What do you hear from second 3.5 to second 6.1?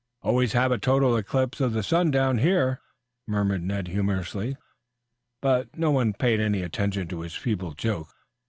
Ned humorously, but no